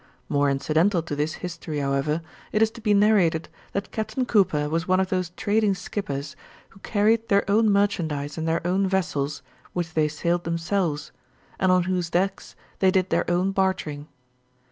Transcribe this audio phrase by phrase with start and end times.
[0.29, 4.87] More incidental to this history, however, it is to be narrated that Captain Cooper was
[4.87, 6.35] one of those trading skippers
[6.69, 9.43] who carried their own merchandise in their own vessels
[9.73, 11.11] which they sailed themselves,
[11.59, 14.07] and on whose decks they did their own bartering.